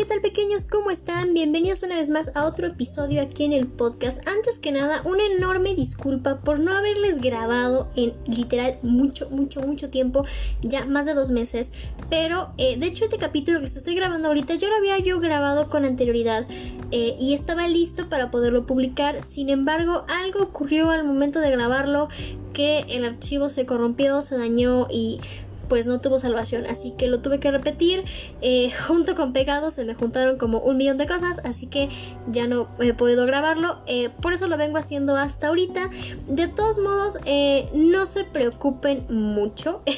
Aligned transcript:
¿qué 0.00 0.06
tal 0.06 0.22
pequeños? 0.22 0.66
¿Cómo 0.66 0.90
están? 0.90 1.34
Bienvenidos 1.34 1.82
una 1.82 1.96
vez 1.96 2.08
más 2.08 2.34
a 2.34 2.46
otro 2.46 2.66
episodio 2.66 3.20
aquí 3.20 3.44
en 3.44 3.52
el 3.52 3.66
podcast. 3.66 4.26
Antes 4.26 4.58
que 4.58 4.72
nada, 4.72 5.02
una 5.04 5.26
enorme 5.26 5.74
disculpa 5.74 6.40
por 6.40 6.58
no 6.58 6.72
haberles 6.72 7.20
grabado 7.20 7.90
en 7.96 8.14
literal 8.24 8.78
mucho, 8.80 9.28
mucho, 9.28 9.60
mucho 9.60 9.90
tiempo, 9.90 10.24
ya 10.62 10.86
más 10.86 11.04
de 11.04 11.12
dos 11.12 11.28
meses. 11.28 11.74
Pero 12.08 12.54
eh, 12.56 12.78
de 12.78 12.86
hecho 12.86 13.04
este 13.04 13.18
capítulo 13.18 13.60
que 13.60 13.66
estoy 13.66 13.94
grabando 13.94 14.28
ahorita, 14.28 14.54
yo 14.54 14.70
lo 14.70 14.76
había 14.76 14.98
yo 15.00 15.20
grabado 15.20 15.68
con 15.68 15.84
anterioridad 15.84 16.46
eh, 16.92 17.14
y 17.20 17.34
estaba 17.34 17.68
listo 17.68 18.08
para 18.08 18.30
poderlo 18.30 18.64
publicar. 18.64 19.20
Sin 19.20 19.50
embargo, 19.50 20.06
algo 20.08 20.44
ocurrió 20.44 20.88
al 20.88 21.04
momento 21.04 21.40
de 21.40 21.50
grabarlo 21.50 22.08
que 22.54 22.86
el 22.88 23.04
archivo 23.04 23.50
se 23.50 23.66
corrompió, 23.66 24.22
se 24.22 24.38
dañó 24.38 24.86
y 24.90 25.20
pues 25.70 25.86
no 25.86 26.00
tuvo 26.00 26.18
salvación. 26.18 26.66
Así 26.66 26.90
que 26.90 27.06
lo 27.06 27.20
tuve 27.20 27.38
que 27.40 27.50
repetir. 27.50 28.04
Eh, 28.42 28.70
junto 28.86 29.16
con 29.16 29.32
pegado 29.32 29.70
se 29.70 29.86
me 29.86 29.94
juntaron 29.94 30.36
como 30.36 30.58
un 30.58 30.76
millón 30.76 30.98
de 30.98 31.06
cosas. 31.06 31.40
Así 31.44 31.66
que 31.68 31.88
ya 32.30 32.46
no 32.46 32.68
he 32.80 32.92
podido 32.92 33.24
grabarlo. 33.24 33.78
Eh, 33.86 34.10
por 34.20 34.34
eso 34.34 34.48
lo 34.48 34.58
vengo 34.58 34.76
haciendo 34.76 35.16
hasta 35.16 35.46
ahorita. 35.46 35.88
De 36.26 36.48
todos 36.48 36.78
modos, 36.78 37.18
eh, 37.24 37.70
no 37.72 38.04
se 38.04 38.24
preocupen 38.24 39.06
mucho. 39.08 39.80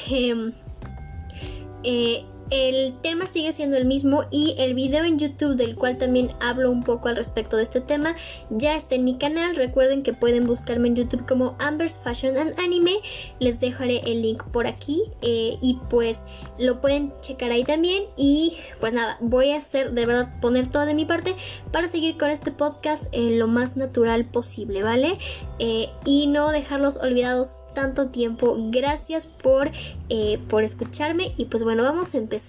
el 2.53 2.93
tema 3.01 3.25
sigue 3.25 3.51
siendo 3.51 3.77
el 3.77 3.85
mismo 3.85 4.25
y 4.29 4.53
el 4.59 4.75
video 4.75 5.05
en 5.05 5.17
YouTube 5.17 5.55
del 5.55 5.75
cual 5.75 5.97
también 5.97 6.33
hablo 6.39 6.69
un 6.69 6.83
poco 6.83 7.07
al 7.07 7.15
respecto 7.15 7.57
de 7.57 7.63
este 7.63 7.81
tema 7.81 8.15
ya 8.51 8.75
está 8.75 8.93
en 8.93 9.05
mi 9.05 9.17
canal. 9.17 9.55
Recuerden 9.55 10.03
que 10.03 10.13
pueden 10.13 10.45
buscarme 10.45 10.89
en 10.89 10.95
YouTube 10.95 11.25
como 11.25 11.55
Amber's 11.57 11.97
Fashion 11.97 12.37
and 12.37 12.59
Anime. 12.59 12.93
Les 13.39 13.59
dejaré 13.59 14.01
el 14.05 14.21
link 14.21 14.43
por 14.51 14.67
aquí 14.67 15.01
eh, 15.23 15.57
y 15.61 15.79
pues 15.89 16.19
lo 16.59 16.79
pueden 16.79 17.11
checar 17.21 17.49
ahí 17.49 17.63
también. 17.63 18.03
Y 18.17 18.55
pues 18.79 18.93
nada, 18.93 19.17
voy 19.19 19.49
a 19.49 19.57
hacer 19.57 19.93
de 19.93 20.05
verdad 20.05 20.39
poner 20.39 20.69
todo 20.69 20.85
de 20.85 20.93
mi 20.93 21.05
parte 21.05 21.35
para 21.71 21.87
seguir 21.87 22.17
con 22.19 22.29
este 22.29 22.51
podcast 22.51 23.05
en 23.13 23.39
lo 23.39 23.47
más 23.47 23.77
natural 23.77 24.25
posible, 24.25 24.83
¿vale? 24.83 25.17
Eh, 25.57 25.89
y 26.05 26.27
no 26.27 26.51
dejarlos 26.51 26.97
olvidados 26.97 27.63
tanto 27.73 28.09
tiempo. 28.09 28.55
Gracias 28.69 29.25
por, 29.25 29.71
eh, 30.09 30.39
por 30.49 30.63
escucharme 30.63 31.33
y 31.35 31.45
pues 31.45 31.63
bueno, 31.63 31.81
vamos 31.81 32.13
a 32.13 32.19
empezar 32.19 32.42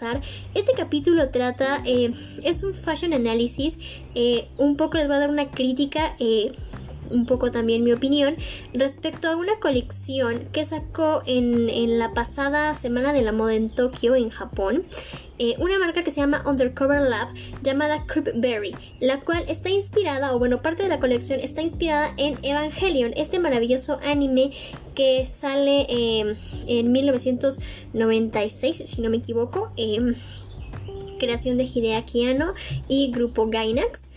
este 0.54 0.72
capítulo 0.76 1.30
trata, 1.30 1.82
eh, 1.84 2.10
es 2.42 2.64
un 2.64 2.74
fashion 2.74 3.12
analysis, 3.12 3.78
eh, 4.14 4.48
un 4.58 4.76
poco 4.76 4.96
les 4.96 5.08
va 5.08 5.16
a 5.16 5.18
dar 5.20 5.30
una 5.30 5.50
crítica, 5.50 6.16
eh, 6.18 6.52
un 7.10 7.26
poco 7.26 7.50
también 7.50 7.84
mi 7.84 7.92
opinión, 7.92 8.36
respecto 8.72 9.28
a 9.28 9.36
una 9.36 9.58
colección 9.60 10.40
que 10.52 10.64
sacó 10.64 11.22
en, 11.26 11.54
la 11.98 12.14
pasada 12.14 12.74
semana 12.74 13.12
de 13.12 13.22
la 13.22 13.32
moda 13.32 13.54
en 13.54 13.70
Tokio, 13.70 14.14
en 14.14 14.30
Japón. 14.30 14.84
una 15.58 15.78
marca 15.78 16.02
que 16.02 16.10
se 16.10 16.20
llama 16.20 16.42
Undercover 16.46 17.02
Lab 17.02 17.28
llamada 17.62 18.04
Berry, 18.34 18.74
la 19.00 19.20
cual 19.20 19.44
está 19.48 19.70
inspirada, 19.70 20.34
o 20.34 20.38
bueno, 20.38 20.62
parte 20.62 20.82
de 20.82 20.88
la 20.88 21.00
colección 21.00 21.40
está 21.40 21.62
inspirada 21.62 22.12
en 22.16 22.38
Evangelion, 22.42 23.12
este 23.16 23.38
maravilloso 23.38 23.98
anime 24.02 24.52
que 24.94 25.26
sale 25.26 25.86
em, 25.88 26.36
en 26.66 26.92
1996, 26.92 28.84
si 28.86 29.02
no 29.02 29.10
me 29.10 29.18
equivoco. 29.18 29.70
Em, 29.76 30.14
creación 31.18 31.56
de 31.56 31.64
Hideaki 31.64 32.26
Anno 32.26 32.54
y 32.88 33.10
grupo 33.10 33.48
Gainax. 33.48 34.08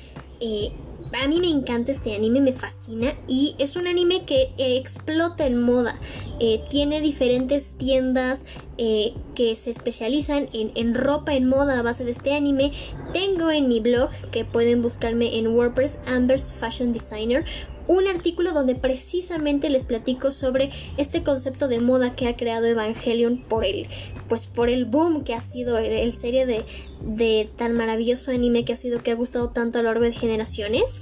Eh, 1.12 1.18
a 1.24 1.28
mí 1.28 1.40
me 1.40 1.50
encanta 1.50 1.92
este 1.92 2.16
anime, 2.16 2.42
me 2.42 2.54
fascina 2.54 3.14
y 3.28 3.56
es 3.60 3.76
un 3.76 3.88
anime 3.88 4.26
que 4.26 4.54
eh, 4.58 4.78
explota 4.78 5.46
en 5.46 5.62
moda. 5.62 5.96
Eh, 6.40 6.64
tiene 6.70 7.02
diferentes 7.02 7.72
tiendas 7.78 8.46
que 8.78 9.56
se 9.56 9.72
especializan 9.72 10.50
en, 10.54 10.72
en, 10.76 10.94
ropa 10.94 11.34
en 11.34 11.48
moda 11.48 11.80
a 11.80 11.82
base 11.82 12.06
de 12.06 12.12
este 12.12 12.36
anime. 12.36 12.72
Tengo 13.12 13.50
en 13.50 13.68
mi 13.68 13.80
blog 13.80 14.12
que 14.32 14.46
pueden 14.46 14.84
buscarme 14.84 15.40
en 15.40 15.48
WordPress 15.48 15.98
Amber's 16.06 16.52
Fashion 16.52 16.94
Designer 16.94 17.44
un 17.88 18.08
artículo 18.08 18.54
donde 18.54 18.76
precisamente 18.76 19.70
les 19.70 19.86
platico 19.86 20.32
sobre 20.32 20.72
este 20.98 21.24
concepto 21.24 21.68
de 21.68 21.80
moda 21.80 22.16
que 22.16 22.28
ha 22.28 22.36
creado 22.36 22.66
Evangelion 22.66 23.38
por 23.38 23.66
el, 23.66 23.88
pues 24.28 24.46
por 24.46 24.70
el 24.70 24.86
boom 24.86 25.24
que 25.24 25.34
ha 25.34 25.40
sido 25.40 25.78
el, 25.78 26.12
serie 26.14 26.46
de, 26.46 26.66
de, 27.02 27.50
tan 27.56 27.74
maravilloso 27.74 28.32
anime 28.32 28.66
que 28.66 28.74
ha 28.74 28.78
sido 28.78 29.02
que 29.02 29.12
ha 29.12 29.16
gustado 29.16 29.50
tanto 29.50 29.80
a 29.80 29.82
lo 29.82 29.90
largo 29.90 30.06
de 30.06 30.14
generaciones, 30.14 31.02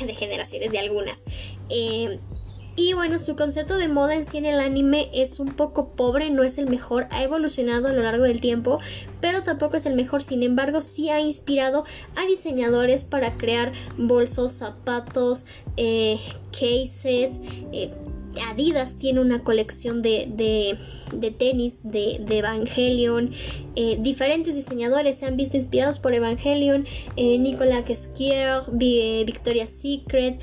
de 0.06 0.14
generaciones 0.14 0.72
de 0.72 0.78
algunas. 0.78 1.24
Eh, 1.68 2.18
y 2.78 2.92
bueno, 2.92 3.18
su 3.18 3.34
concepto 3.34 3.76
de 3.76 3.88
moda 3.88 4.14
en 4.14 4.24
sí 4.24 4.36
en 4.38 4.46
el 4.46 4.60
anime 4.60 5.10
es 5.12 5.40
un 5.40 5.48
poco 5.48 5.96
pobre, 5.96 6.30
no 6.30 6.44
es 6.44 6.58
el 6.58 6.68
mejor, 6.68 7.08
ha 7.10 7.24
evolucionado 7.24 7.88
a 7.88 7.92
lo 7.92 8.04
largo 8.04 8.22
del 8.22 8.40
tiempo, 8.40 8.78
pero 9.20 9.42
tampoco 9.42 9.76
es 9.76 9.84
el 9.84 9.96
mejor, 9.96 10.22
sin 10.22 10.44
embargo 10.44 10.80
sí 10.80 11.08
ha 11.08 11.20
inspirado 11.20 11.84
a 12.14 12.24
diseñadores 12.26 13.02
para 13.02 13.36
crear 13.36 13.72
bolsos, 13.96 14.52
zapatos, 14.52 15.44
eh, 15.76 16.20
cases, 16.52 17.40
eh, 17.72 17.90
Adidas 18.50 18.92
tiene 18.98 19.18
una 19.18 19.42
colección 19.42 20.00
de, 20.00 20.28
de, 21.12 21.30
tenis 21.32 21.80
de, 21.82 22.20
de 22.24 22.38
Evangelion. 22.38 23.32
Eh, 23.74 23.98
diferentes 24.00 24.54
diseñadores 24.54 25.18
se 25.18 25.26
han 25.26 25.36
visto 25.36 25.56
inspirados 25.56 25.98
por 25.98 26.14
Evangelion. 26.14 26.86
Nicolas 27.16 27.82
Skier, 27.92 28.60
Victoria's 28.70 29.70
Secret, 29.70 30.38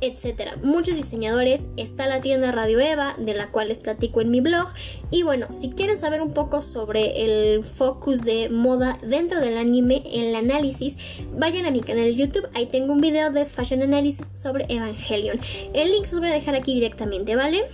etcétera. 0.00 0.56
Muchos 0.62 0.96
diseñadores. 0.96 1.68
Está 1.76 2.06
la 2.06 2.20
tienda 2.20 2.52
Radio 2.52 2.80
Eva, 2.80 3.14
de 3.18 3.34
la 3.34 3.50
cual 3.50 3.68
les 3.68 3.80
platico 3.80 4.20
en 4.20 4.30
mi 4.30 4.40
blog. 4.40 4.68
Y 5.10 5.22
bueno, 5.22 5.46
si 5.50 5.70
quieren 5.70 5.98
saber 5.98 6.22
un 6.22 6.32
poco 6.32 6.62
sobre 6.62 7.24
el 7.24 7.64
focus 7.64 8.22
de 8.22 8.48
moda 8.48 8.98
dentro 9.02 9.40
del 9.40 9.56
anime, 9.56 10.02
el 10.12 10.34
análisis, 10.34 10.98
vayan 11.34 11.66
a 11.66 11.70
mi 11.70 11.80
canal 11.80 12.04
de 12.04 12.14
YouTube. 12.14 12.48
Ahí 12.54 12.66
tengo 12.66 12.92
un 12.92 13.00
video 13.00 13.30
de 13.30 13.44
Fashion 13.44 13.82
Analysis 13.82 14.40
sobre 14.40 14.66
Evangelion. 14.68 15.40
El 15.72 15.92
link 15.92 16.06
se 16.06 16.14
lo 16.14 16.20
voy 16.20 16.30
a 16.30 16.34
dejar 16.34 16.54
aquí 16.54 16.74
directamente, 16.74 17.36
¿vale? 17.36 17.66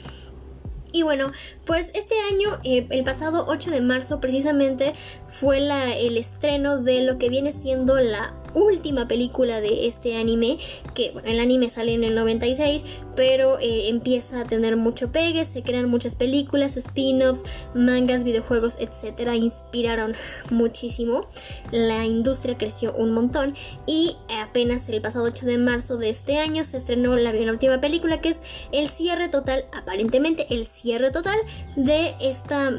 Y 0.92 1.02
bueno, 1.02 1.30
pues 1.66 1.90
este 1.94 2.14
año, 2.32 2.58
eh, 2.64 2.86
el 2.88 3.04
pasado 3.04 3.44
8 3.48 3.70
de 3.70 3.82
marzo 3.82 4.18
precisamente, 4.18 4.94
fue 5.26 5.60
la, 5.60 5.94
el 5.94 6.16
estreno 6.16 6.78
de 6.78 7.02
lo 7.02 7.18
que 7.18 7.28
viene 7.28 7.52
siendo 7.52 7.96
la 7.96 8.34
última 8.56 9.06
película 9.06 9.60
de 9.60 9.86
este 9.86 10.16
anime, 10.16 10.58
que 10.94 11.10
bueno, 11.12 11.28
el 11.28 11.38
anime 11.38 11.68
sale 11.70 11.92
en 11.92 12.04
el 12.04 12.14
96, 12.14 12.84
pero 13.14 13.58
eh, 13.58 13.88
empieza 13.88 14.40
a 14.40 14.44
tener 14.44 14.76
mucho 14.76 15.12
pegue, 15.12 15.44
se 15.44 15.62
crean 15.62 15.88
muchas 15.88 16.14
películas, 16.14 16.76
spin-offs, 16.76 17.44
mangas, 17.74 18.24
videojuegos, 18.24 18.78
etcétera, 18.80 19.36
inspiraron 19.36 20.14
muchísimo. 20.50 21.26
La 21.70 22.06
industria 22.06 22.56
creció 22.56 22.94
un 22.94 23.12
montón 23.12 23.54
y 23.86 24.16
apenas 24.40 24.88
el 24.88 25.02
pasado 25.02 25.26
8 25.26 25.46
de 25.46 25.58
marzo 25.58 25.98
de 25.98 26.08
este 26.08 26.38
año 26.38 26.64
se 26.64 26.78
estrenó 26.78 27.16
la, 27.16 27.32
la 27.32 27.52
última 27.52 27.80
película 27.80 28.20
que 28.20 28.30
es 28.30 28.42
el 28.72 28.88
cierre 28.88 29.28
total, 29.28 29.66
aparentemente 29.72 30.46
el 30.50 30.64
cierre 30.64 31.10
total 31.10 31.36
de 31.76 32.14
esta 32.20 32.72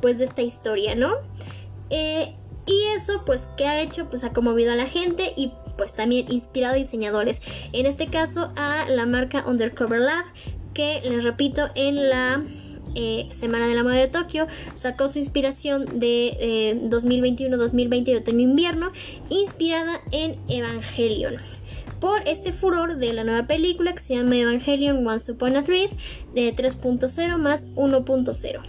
pues 0.00 0.18
de 0.18 0.24
esta 0.24 0.42
historia, 0.42 0.94
¿no? 0.94 1.10
Eh, 1.90 2.34
y 2.68 2.82
eso 2.94 3.22
pues 3.24 3.48
que 3.56 3.66
ha 3.66 3.80
hecho 3.80 4.08
pues 4.10 4.22
ha 4.24 4.32
conmovido 4.32 4.72
a 4.72 4.76
la 4.76 4.86
gente 4.86 5.32
y 5.36 5.52
pues 5.76 5.94
también 5.94 6.30
inspirado 6.30 6.74
a 6.74 6.78
diseñadores. 6.78 7.40
En 7.72 7.86
este 7.86 8.08
caso 8.08 8.52
a 8.56 8.88
la 8.88 9.06
marca 9.06 9.44
Undercover 9.46 10.00
Lab 10.00 10.24
que 10.74 11.00
les 11.02 11.24
repito 11.24 11.68
en 11.74 12.10
la 12.10 12.44
eh, 12.94 13.28
Semana 13.32 13.66
de 13.66 13.74
la 13.74 13.82
Moda 13.82 13.94
de 13.94 14.08
Tokio 14.08 14.46
sacó 14.74 15.08
su 15.08 15.18
inspiración 15.18 15.98
de 15.98 16.78
2021-2020 16.90 18.04
de 18.04 18.16
otoño-invierno 18.16 18.92
inspirada 19.30 20.00
en 20.12 20.38
Evangelion 20.48 21.36
por 22.00 22.26
este 22.28 22.52
furor 22.52 22.96
de 22.96 23.12
la 23.12 23.24
nueva 23.24 23.46
película 23.46 23.92
que 23.92 24.00
se 24.00 24.14
llama 24.14 24.36
Evangelion 24.36 25.06
Once 25.06 25.32
Upon 25.32 25.56
a 25.56 25.64
Thread 25.64 25.90
de 26.34 26.54
3.0 26.54 27.38
más 27.38 27.74
1.0. 27.74 28.60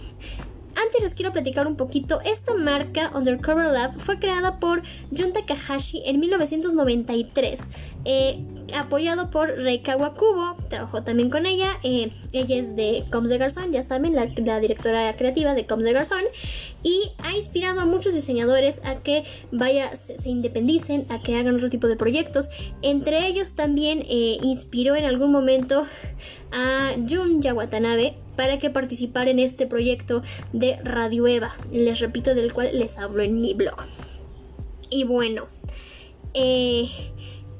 Antes 0.86 1.02
les 1.02 1.14
quiero 1.14 1.32
platicar 1.32 1.66
un 1.66 1.76
poquito. 1.76 2.20
Esta 2.24 2.54
marca 2.54 3.10
Undercover 3.14 3.66
Lab 3.66 3.98
fue 3.98 4.18
creada 4.18 4.58
por 4.58 4.82
Jun 5.14 5.32
Takahashi 5.32 6.02
en 6.06 6.20
1993, 6.20 7.60
eh, 8.06 8.38
apoyado 8.74 9.30
por 9.30 9.48
Reikawa 9.48 10.14
Kubo. 10.14 10.56
Trabajó 10.70 11.02
también 11.02 11.28
con 11.28 11.44
ella. 11.44 11.68
Eh, 11.82 12.12
ella 12.32 12.56
es 12.56 12.76
de 12.76 13.04
Coms 13.10 13.28
de 13.28 13.36
Garzón, 13.36 13.72
ya 13.72 13.82
saben, 13.82 14.14
la, 14.14 14.26
directora 14.60 15.14
creativa 15.16 15.54
de 15.54 15.66
Coms 15.66 15.84
de 15.84 15.92
Garzón. 15.92 16.22
Y 16.82 17.10
ha 17.18 17.36
inspirado 17.36 17.80
a 17.80 17.84
muchos 17.84 18.14
diseñadores 18.14 18.80
a 18.84 18.94
que 18.96 19.24
vaya, 19.52 19.94
se, 19.96 20.30
independicen, 20.30 21.04
a 21.10 21.20
que 21.20 21.36
hagan 21.36 21.56
otro 21.56 21.68
tipo 21.68 21.88
de 21.88 21.96
proyectos. 21.96 22.48
Entre 22.80 23.26
ellos 23.26 23.54
también 23.54 24.00
eh, 24.08 24.38
inspiró 24.42 24.94
en 24.94 25.04
algún 25.04 25.30
momento 25.30 25.84
a 26.52 26.92
Jun 27.06 27.42
Yawatanabe 27.42 28.16
para 28.40 28.58
que 28.58 28.70
participara 28.70 29.30
en 29.30 29.38
este 29.38 29.66
proyecto 29.66 30.22
de 30.54 30.78
Radio 30.82 31.26
Eva, 31.26 31.54
les 31.70 32.00
repito, 32.00 32.34
del 32.34 32.54
cual 32.54 32.70
les 32.72 32.96
hablo 32.96 33.22
en 33.22 33.38
mi 33.38 33.52
blog. 33.52 33.84
Y 34.88 35.04
bueno, 35.04 35.46
eh, 36.32 36.88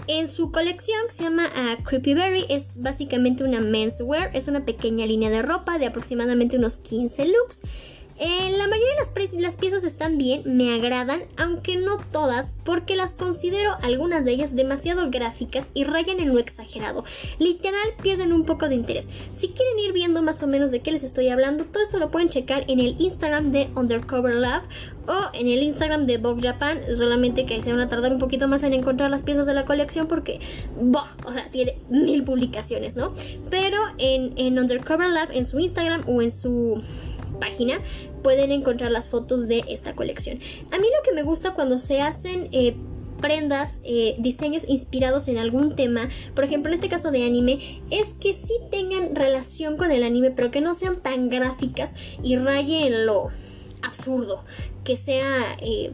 en 0.07 0.27
su 0.27 0.51
colección 0.51 0.99
se 1.11 1.25
llama 1.25 1.49
uh, 1.49 1.83
Creepy 1.83 2.15
Berry 2.15 2.47
es 2.49 2.81
básicamente 2.81 3.45
una 3.45 3.61
menswear, 3.61 4.35
es 4.35 4.49
una 4.49 4.65
pequeña 4.65 5.05
línea 5.05 5.29
de 5.29 5.43
ropa 5.43 5.79
de 5.79 5.85
aproximadamente 5.85 6.57
unos 6.57 6.79
15 6.79 7.27
looks. 7.27 7.61
Eh, 8.23 8.51
la 8.59 8.69
mayoría 8.69 8.91
de 8.91 9.41
las, 9.41 9.57
piezas 9.57 9.83
están 9.83 10.19
bien, 10.19 10.43
me 10.45 10.75
agradan, 10.75 11.23
aunque 11.39 11.77
no 11.79 11.97
todas, 12.13 12.59
porque 12.67 12.95
las 12.95 13.15
considero 13.15 13.79
algunas 13.81 14.27
de 14.27 14.33
ellas 14.33 14.55
demasiado 14.55 15.11
gráficas 15.11 15.69
y 15.73 15.85
rayan 15.85 16.21
en 16.21 16.29
lo 16.29 16.39
exagerado. 16.39 17.03
Literal 17.39 17.95
pierden 18.03 18.35
un 18.35 18.45
poco 18.45 18.69
de 18.69 18.75
interés. 18.75 19.09
Si 19.33 19.49
quieren 19.49 19.79
ir 19.79 19.95
viendo 19.95 20.21
más 20.21 20.43
o 20.43 20.47
menos 20.47 20.71
de 20.71 20.81
qué 20.81 20.93
les 20.93 21.03
estoy 21.03 21.29
hablando, 21.29 21.65
todo 21.65 21.83
esto 21.83 21.99
lo 21.99 22.11
pueden 22.11 22.29
checar 22.29 22.65
en 22.69 22.81
el 22.81 22.97
Instagram 23.01 23.53
de 23.53 23.71
Undercover 23.75 24.35
Lab 24.35 24.65
o 25.09 25.31
en 25.33 25.49
el 25.49 25.63
Instagram 25.63 26.05
de 26.05 26.19
Bob 26.19 26.43
Japan, 26.43 26.79
solamente 26.95 27.47
que 27.47 27.63
se 27.63 27.73
van 27.73 27.81
a 27.81 27.89
tardar 27.89 28.13
un 28.13 28.19
poquito 28.19 28.49
más 28.49 28.63
en 28.65 28.75
encontrar 28.75 29.11
las 29.11 29.23
piezas 29.23 29.47
de 29.47 29.55
la 29.55 29.65
colección 29.65 30.09
porque, 30.09 30.41
boh, 30.79 31.03
o 31.25 31.33
sea, 31.33 31.51
tiene 31.51 31.79
mil 31.89 32.23
publicaciones, 32.23 32.97
¿no? 32.97 33.15
Pero 33.49 33.79
en, 33.97 34.35
en 34.37 34.59
Undercover 34.59 35.09
Lab, 35.09 35.31
en 35.33 35.47
su 35.47 35.59
Instagram 35.59 36.05
o 36.07 36.21
en 36.21 36.31
su 36.31 36.83
página 37.41 37.81
pueden 38.23 38.53
encontrar 38.53 38.91
las 38.91 39.09
fotos 39.09 39.49
de 39.49 39.65
esta 39.69 39.95
colección. 39.95 40.39
A 40.71 40.79
mí 40.79 40.87
lo 40.97 41.03
que 41.05 41.13
me 41.15 41.23
gusta 41.23 41.55
cuando 41.55 41.79
se 41.79 42.01
hacen 42.01 42.49
eh, 42.53 42.77
prendas, 43.21 43.81
eh, 43.85 44.17
diseños 44.19 44.65
inspirados 44.69 45.29
en 45.29 45.39
algún 45.39 45.77
tema, 45.77 46.09
por 46.35 46.45
ejemplo 46.45 46.71
en 46.71 46.75
este 46.75 46.89
caso 46.89 47.11
de 47.11 47.25
anime, 47.25 47.83
es 47.91 48.15
que 48.15 48.33
sí 48.33 48.55
tengan 48.71 49.15
relación 49.15 49.77
con 49.77 49.93
el 49.93 50.03
anime, 50.03 50.31
pero 50.31 50.51
que 50.51 50.61
no 50.61 50.75
sean 50.75 50.97
tan 51.01 51.29
gráficas 51.29 51.95
y 52.23 52.37
rayen 52.37 53.07
lo 53.07 53.29
absurdo, 53.83 54.45
que 54.85 54.97
sea 54.97 55.57
eh, 55.61 55.91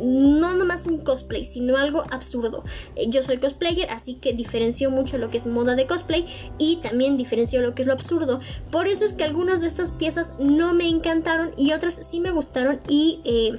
no 0.00 0.54
nomás 0.54 0.86
un 0.86 0.98
cosplay, 0.98 1.44
sino 1.44 1.76
algo 1.76 2.04
absurdo. 2.10 2.64
Eh, 2.94 3.08
yo 3.08 3.22
soy 3.22 3.38
cosplayer, 3.38 3.90
así 3.90 4.14
que 4.14 4.32
diferencio 4.32 4.90
mucho 4.90 5.18
lo 5.18 5.30
que 5.30 5.38
es 5.38 5.46
moda 5.46 5.74
de 5.74 5.86
cosplay 5.86 6.26
y 6.58 6.76
también 6.76 7.16
diferencio 7.16 7.62
lo 7.62 7.74
que 7.74 7.82
es 7.82 7.86
lo 7.88 7.92
absurdo. 7.92 8.40
Por 8.70 8.88
eso 8.88 9.04
es 9.04 9.12
que 9.12 9.24
algunas 9.24 9.60
de 9.60 9.68
estas 9.68 9.92
piezas 9.92 10.36
no 10.38 10.74
me 10.74 10.88
encantaron 10.88 11.52
y 11.56 11.72
otras 11.72 11.94
sí 11.94 12.20
me 12.20 12.30
gustaron 12.30 12.80
y 12.88 13.20
eh, 13.24 13.52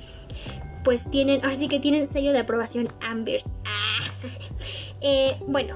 pues 0.84 1.10
tienen, 1.12 1.44
ahora 1.44 1.58
sí 1.58 1.68
que 1.68 1.80
tienen 1.80 2.08
sello 2.08 2.32
de 2.32 2.40
aprobación 2.40 2.90
Ambers. 3.02 3.50
Ah. 3.66 4.28
Eh, 5.00 5.38
bueno, 5.46 5.76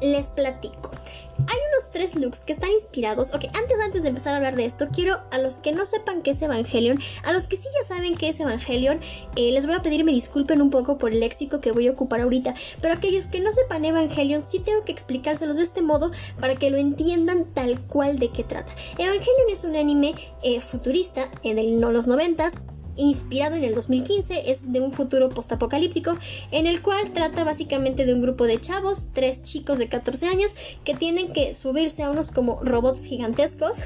les 0.00 0.28
platico. 0.28 0.93
Hay 1.38 1.58
unos 1.72 1.90
tres 1.90 2.14
looks 2.14 2.40
que 2.40 2.52
están 2.52 2.70
inspirados. 2.70 3.34
Ok, 3.34 3.44
antes, 3.54 3.76
antes 3.82 4.02
de 4.02 4.08
empezar 4.08 4.34
a 4.34 4.36
hablar 4.36 4.56
de 4.56 4.64
esto, 4.64 4.88
quiero 4.92 5.20
a 5.30 5.38
los 5.38 5.58
que 5.58 5.72
no 5.72 5.86
sepan 5.86 6.22
qué 6.22 6.30
es 6.30 6.42
Evangelion, 6.42 6.98
a 7.24 7.32
los 7.32 7.46
que 7.46 7.56
sí 7.56 7.68
ya 7.74 7.86
saben 7.86 8.16
qué 8.16 8.28
es 8.28 8.40
Evangelion, 8.40 9.00
eh, 9.36 9.52
les 9.52 9.66
voy 9.66 9.74
a 9.74 9.82
pedir 9.82 10.04
me 10.04 10.12
disculpen 10.12 10.60
un 10.62 10.70
poco 10.70 10.98
por 10.98 11.12
el 11.12 11.20
léxico 11.20 11.60
que 11.60 11.72
voy 11.72 11.88
a 11.88 11.92
ocupar 11.92 12.20
ahorita, 12.20 12.54
pero 12.80 12.94
aquellos 12.94 13.26
que 13.28 13.40
no 13.40 13.52
sepan 13.52 13.84
Evangelion, 13.84 14.42
sí 14.42 14.60
tengo 14.60 14.84
que 14.84 14.92
explicárselos 14.92 15.56
de 15.56 15.62
este 15.62 15.82
modo 15.82 16.10
para 16.40 16.56
que 16.56 16.70
lo 16.70 16.76
entiendan 16.76 17.46
tal 17.46 17.80
cual 17.80 18.18
de 18.18 18.30
qué 18.30 18.44
trata. 18.44 18.72
Evangelion 18.98 19.50
es 19.50 19.64
un 19.64 19.76
anime 19.76 20.14
eh, 20.42 20.60
futurista 20.60 21.28
eh, 21.42 21.54
de 21.54 21.62
los 21.64 22.06
noventas, 22.06 22.62
inspirado 22.96 23.56
en 23.56 23.64
el 23.64 23.74
2015, 23.74 24.50
es 24.50 24.72
de 24.72 24.80
un 24.80 24.92
futuro 24.92 25.28
postapocalíptico 25.28 26.16
en 26.50 26.66
el 26.66 26.82
cual 26.82 27.12
trata 27.12 27.44
básicamente 27.44 28.06
de 28.06 28.14
un 28.14 28.22
grupo 28.22 28.44
de 28.44 28.60
chavos, 28.60 29.08
tres 29.12 29.44
chicos 29.44 29.78
de 29.78 29.88
14 29.88 30.26
años, 30.26 30.54
que 30.84 30.94
tienen 30.94 31.32
que 31.32 31.54
subirse 31.54 32.02
a 32.02 32.10
unos 32.10 32.30
como 32.30 32.60
robots 32.62 33.04
gigantescos 33.04 33.78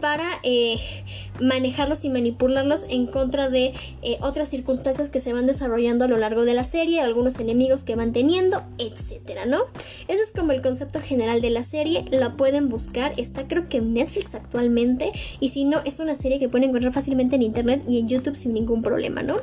para 0.00 0.40
eh, 0.42 0.78
manejarlos 1.40 2.04
y 2.04 2.10
manipularlos 2.10 2.86
en 2.88 3.06
contra 3.06 3.48
de 3.48 3.72
eh, 4.02 4.18
otras 4.20 4.48
circunstancias 4.48 5.08
que 5.08 5.20
se 5.20 5.32
van 5.32 5.46
desarrollando 5.46 6.04
a 6.04 6.08
lo 6.08 6.16
largo 6.16 6.44
de 6.44 6.54
la 6.54 6.64
serie, 6.64 7.00
algunos 7.00 7.38
enemigos 7.38 7.84
que 7.84 7.96
van 7.96 8.12
teniendo, 8.12 8.62
etcétera, 8.78 9.46
¿no? 9.46 9.58
Ese 10.08 10.22
es 10.22 10.32
como 10.32 10.52
el 10.52 10.62
concepto 10.62 11.00
general 11.00 11.40
de 11.40 11.50
la 11.50 11.62
serie, 11.62 12.04
la 12.10 12.36
pueden 12.36 12.68
buscar, 12.68 13.12
está 13.16 13.46
creo 13.48 13.68
que 13.68 13.78
en 13.78 13.94
Netflix 13.94 14.34
actualmente, 14.34 15.12
y 15.40 15.50
si 15.50 15.64
no, 15.64 15.80
es 15.84 15.98
una 15.98 16.14
serie 16.14 16.38
que 16.38 16.48
pueden 16.48 16.70
encontrar 16.70 16.92
fácilmente 16.92 17.36
en 17.36 17.42
internet 17.42 17.84
y 17.88 17.98
en 17.98 18.08
YouTube 18.08 18.36
sin 18.36 18.54
ningún 18.54 18.82
problema, 18.82 19.22
¿no? 19.22 19.36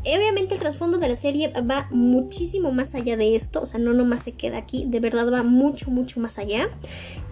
Obviamente 0.00 0.54
el 0.54 0.60
trasfondo 0.60 0.98
de 0.98 1.08
la 1.08 1.16
serie 1.16 1.52
va 1.68 1.88
muchísimo 1.90 2.70
más 2.70 2.94
allá 2.94 3.16
de 3.16 3.34
esto, 3.34 3.62
o 3.62 3.66
sea, 3.66 3.80
no 3.80 3.92
nomás 3.92 4.22
se 4.22 4.32
queda 4.32 4.56
aquí, 4.58 4.84
de 4.86 5.00
verdad 5.00 5.30
va 5.32 5.42
mucho, 5.42 5.90
mucho 5.90 6.20
más 6.20 6.38
allá. 6.38 6.68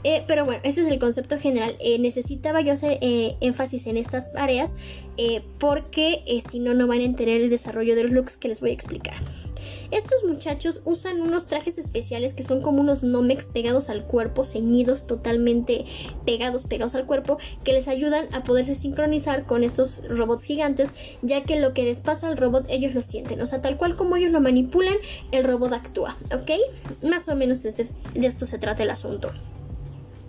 Eh, 0.07 0.23
pero 0.29 0.45
bueno, 0.45 0.61
ese 0.63 0.83
es 0.83 0.87
el 0.87 1.01
concepto 1.01 1.37
general. 1.37 1.75
Eh, 1.81 1.99
necesitaba 1.99 2.61
yo 2.61 2.73
hacer 2.73 2.99
eh, 3.01 3.35
énfasis 3.41 3.89
en 3.89 3.97
estas 3.97 4.31
áreas 4.37 4.77
porque 5.59 6.23
si 6.49 6.61
no, 6.61 6.75
no 6.75 6.87
van 6.87 7.01
a 7.01 7.05
entender 7.05 7.41
el 7.41 7.51
desarrollo 7.51 7.97
de 7.97 8.03
los 8.03 8.13
looks 8.13 8.37
que 8.37 8.47
les 8.47 8.61
voy 8.61 8.71
a 8.71 8.75
explicar. 8.75 9.17
Estos 9.91 10.23
muchachos 10.25 10.83
usan 10.85 11.21
unos 11.23 11.47
trajes 11.47 11.79
especiales 11.79 12.35
que 12.35 12.45
son 12.45 12.61
como 12.61 12.81
unos 12.81 13.03
nomex 13.03 13.47
pegados 13.47 13.89
al 13.89 14.05
cuerpo, 14.05 14.45
ceñidos 14.45 15.09
totalmente 15.09 15.87
pegados, 16.25 16.67
pegados 16.67 16.95
al 16.95 17.07
cuerpo, 17.07 17.39
que 17.65 17.73
les 17.73 17.89
ayudan 17.89 18.33
a 18.33 18.45
poderse 18.45 18.77
sincronizar 18.77 19.45
con 19.45 19.65
estos 19.65 20.03
robots 20.09 20.45
gigantes, 20.45 20.93
ya 21.23 21.43
que 21.43 21.59
lo 21.59 21.73
que 21.73 21.83
les 21.83 21.99
pasa 21.99 22.29
al 22.29 22.37
robot 22.37 22.67
ellos 22.69 22.95
lo 22.95 23.03
sienten, 23.03 23.41
o 23.41 23.47
sea, 23.47 23.61
tal 23.61 23.77
cual 23.77 23.97
como 23.97 24.17
ellos 24.17 24.31
lo 24.31 24.41
manipulan, 24.41 24.97
el 25.33 25.43
robot 25.43 25.73
actúa, 25.73 26.17
¿ok? 26.33 26.51
Más 27.03 27.29
o 27.29 27.35
menos 27.35 27.63
de, 27.63 27.89
esto 28.15 28.47
se 28.47 28.59
trata 28.59 28.85
el 28.85 28.91
asunto. 28.91 29.33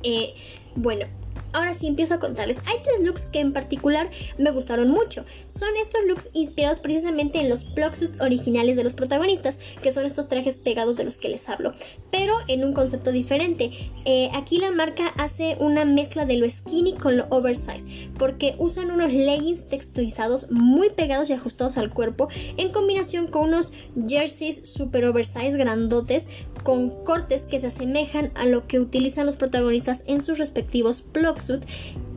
Eh, 0.04 0.34
bueno, 0.76 1.08
ahora 1.54 1.74
sí 1.74 1.88
empiezo 1.88 2.14
a 2.14 2.20
contarles. 2.20 2.60
Hay 2.66 2.78
tres 2.84 3.02
looks 3.02 3.26
que 3.26 3.40
en 3.40 3.54
particular 3.54 4.10
me 4.38 4.52
gustaron 4.52 4.90
mucho. 4.90 5.26
Son 5.50 5.70
estos 5.82 6.02
looks 6.06 6.30
inspirados 6.34 6.80
precisamente 6.80 7.40
en 7.40 7.50
los 7.50 7.64
plugsuits 7.64 8.22
originales 8.22 8.76
de 8.76 8.84
los 8.84 8.94
protagonistas, 8.94 9.58
que 9.82 9.92
son 9.92 10.06
estos 10.06 10.28
trajes 10.28 10.60
pegados 10.60 10.98
de 10.98 11.04
los 11.04 11.18
que 11.18 11.30
les 11.30 11.50
hablo, 11.50 11.74
pero 12.12 12.36
en 12.48 12.64
un 12.64 12.74
concepto 12.74 13.12
diferente. 13.12 13.72
Eh, 14.06 14.30
aquí 14.34 14.60
la 14.60 14.72
marca 14.72 15.08
hace 15.18 15.58
una 15.60 15.86
mezcla 15.86 16.26
de 16.26 16.38
lo 16.38 16.50
skinny 16.50 16.94
con 16.94 17.18
lo 17.18 17.26
oversize, 17.30 18.10
porque 18.18 18.56
usan 18.60 18.92
unos 18.92 19.12
leggings 19.12 19.68
texturizados 19.68 20.52
muy 20.52 20.90
pegados 20.90 21.30
y 21.30 21.34
ajustados 21.34 21.78
al 21.78 21.92
cuerpo, 21.92 22.30
en 22.58 22.72
combinación 22.72 23.28
con 23.28 23.48
unos 23.48 23.74
jerseys 24.08 24.68
super 24.68 25.06
oversize 25.06 25.58
grandotes 25.58 26.28
con 26.68 26.90
cortes 27.06 27.46
que 27.46 27.62
se 27.62 27.68
asemejan 27.68 28.30
a 28.36 28.46
lo 28.46 28.68
que 28.68 28.82
utilizan 28.82 29.26
los 29.26 29.38
protagonistas 29.38 30.04
en 30.06 30.22
sus 30.22 30.38
respectivos 30.38 31.02
plugsuit 31.02 31.64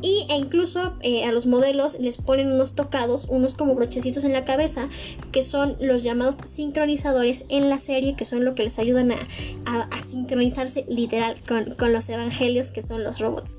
y, 0.03 0.27
e 0.29 0.39
incluso 0.39 0.95
eh, 1.03 1.25
a 1.25 1.31
los 1.31 1.47
modelos 1.47 2.01
les 2.01 2.17
ponen 2.17 2.51
unos 2.51 2.75
tocados, 2.75 3.27
unos 3.29 3.55
como 3.55 3.77
brochecitos 3.77 4.25
en 4.25 4.33
la 4.33 4.45
cabeza, 4.45 4.89
que 5.31 5.45
son 5.45 5.77
los 5.79 6.03
llamados 6.03 6.35
sincronizadores 6.35 7.45
en 7.49 7.71
la 7.71 7.79
serie, 7.79 8.17
que 8.17 8.25
son 8.25 8.45
lo 8.45 8.57
que 8.57 8.65
les 8.65 8.81
ayudan 8.81 9.13
a, 9.13 10.01
sincronizarse 10.01 10.85
literal 10.89 11.37
con, 11.47 11.77
con 11.77 11.93
los 11.93 12.09
evangelios, 12.09 12.73
que 12.73 12.83
son 12.83 13.05
los 13.05 13.21
robots. 13.21 13.57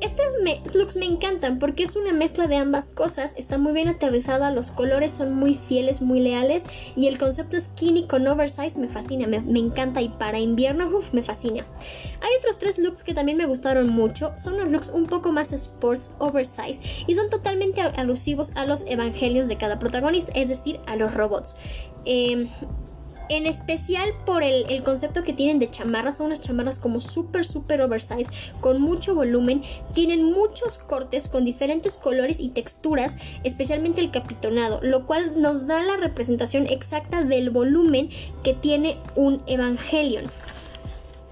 Estos 0.00 0.74
looks 0.74 0.96
me 0.96 1.06
encantan 1.06 1.58
porque 1.58 1.82
es 1.82 1.96
una 1.96 2.12
mezcla 2.12 2.46
de 2.46 2.56
ambas 2.56 2.90
cosas, 2.90 3.34
está 3.38 3.56
muy 3.56 3.72
bien 3.72 3.88
aterrizada, 3.88 4.50
los 4.50 4.70
colores 4.70 5.12
son 5.12 5.34
muy 5.34 5.54
fieles, 5.54 6.02
muy 6.02 6.20
leales 6.20 6.66
y 6.94 7.06
el 7.06 7.18
concepto 7.18 7.58
skinny 7.58 8.06
con 8.06 8.26
oversize 8.26 8.78
me 8.78 8.88
fascina, 8.88 9.26
me, 9.26 9.58
encanta 9.58 10.02
y 10.02 10.10
para 10.10 10.38
invierno 10.38 10.90
me 11.12 11.22
fascina. 11.22 11.64
Hay 12.20 12.30
otros 12.38 12.58
tres 12.58 12.78
looks 12.78 13.02
que 13.02 13.14
también 13.14 13.38
me 13.38 13.46
gustaron 13.46 13.88
mucho, 13.88 14.32
son 14.36 14.58
los 14.58 14.68
looks 14.68 14.90
un 14.90 15.06
poco 15.06 15.32
más 15.32 15.52
sports 15.52 16.14
oversize 16.18 16.80
y 17.06 17.14
son 17.14 17.30
totalmente 17.30 17.80
alusivos 17.80 18.54
a 18.54 18.66
los 18.66 18.84
evangelios 18.86 19.48
de 19.48 19.56
cada 19.56 19.78
protagonista, 19.78 20.32
es 20.34 20.50
decir, 20.50 20.78
a 20.86 20.96
los 20.96 21.14
robots. 21.14 21.56
Eh, 22.04 22.48
en 23.28 23.46
especial 23.46 24.10
por 24.24 24.42
el, 24.42 24.82
concepto 24.82 25.22
que 25.22 25.32
tienen 25.32 25.58
de 25.58 25.70
chamarras, 25.70 26.18
son 26.18 26.26
unas 26.26 26.40
chamarras 26.40 26.78
como 26.78 27.00
súper, 27.00 27.44
súper 27.46 27.80
oversize, 27.82 28.30
con 28.60 28.80
mucho 28.80 29.14
volumen, 29.14 29.62
tienen 29.94 30.24
muchos 30.24 30.78
cortes 30.78 31.28
con 31.28 31.44
diferentes 31.44 31.94
colores 31.94 32.40
y 32.40 32.50
texturas, 32.50 33.16
especialmente 33.44 34.00
el 34.00 34.10
capitonado, 34.10 34.80
lo 34.82 35.06
cual 35.06 35.40
nos 35.40 35.66
da 35.66 35.82
la 35.82 35.96
representación 35.96 36.66
exacta 36.66 37.24
del 37.24 37.50
volumen 37.50 38.10
que 38.42 38.54
tiene 38.54 38.96
un 39.14 39.42
Evangelion. 39.46 40.26